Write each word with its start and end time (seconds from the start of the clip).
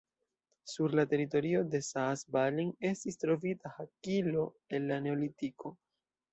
Sur 0.69 0.95
la 0.99 1.03
teritorio 1.11 1.61
de 1.75 1.81
Saas-Balen 1.89 2.73
estis 2.93 3.21
trovita 3.27 3.75
hakilo 3.77 4.49
el 4.79 4.91
la 4.93 5.01
neolitiko. 5.07 5.77